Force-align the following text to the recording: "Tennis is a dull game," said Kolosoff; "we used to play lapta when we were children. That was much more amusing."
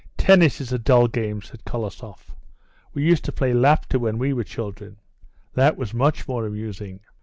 "Tennis 0.17 0.59
is 0.59 0.73
a 0.73 0.79
dull 0.79 1.07
game," 1.07 1.43
said 1.43 1.63
Kolosoff; 1.63 2.31
"we 2.91 3.03
used 3.03 3.23
to 3.25 3.31
play 3.31 3.53
lapta 3.53 3.99
when 3.99 4.17
we 4.17 4.33
were 4.33 4.43
children. 4.43 4.97
That 5.53 5.77
was 5.77 5.93
much 5.93 6.27
more 6.27 6.43
amusing." 6.47 7.01